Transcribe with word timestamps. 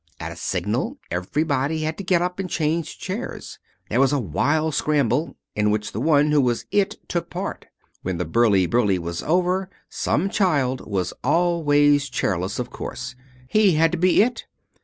At 0.19 0.31
a 0.31 0.35
signal 0.35 0.97
everybody 1.11 1.83
had 1.83 1.95
to 1.99 2.03
get 2.03 2.23
up 2.23 2.39
and 2.39 2.49
change 2.49 2.97
chairs. 2.97 3.59
There 3.87 3.99
was 3.99 4.11
a 4.11 4.17
wild 4.17 4.73
scramble, 4.73 5.35
in 5.55 5.69
which 5.69 5.91
the 5.91 6.01
one 6.01 6.31
who 6.31 6.41
was 6.41 6.65
It 6.71 6.95
took 7.07 7.29
part. 7.29 7.67
When 8.01 8.17
the 8.17 8.25
burly 8.25 8.65
burly 8.65 8.97
was 8.97 9.21
over 9.21 9.69
some 9.89 10.27
child 10.31 10.81
was 10.89 11.13
always 11.23 12.09
chairless, 12.09 12.57
of 12.57 12.71
course. 12.71 13.13
He 13.47 13.73
had 13.75 13.91
to 13.91 13.97
be 13.99 14.23
It. 14.23 14.45